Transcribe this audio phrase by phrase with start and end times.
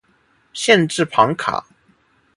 [0.51, 1.63] 县治庞卡。